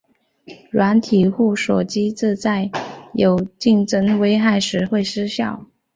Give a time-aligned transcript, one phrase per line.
[0.71, 2.71] 软体互锁机制在
[3.13, 5.67] 有竞争危害时会失效。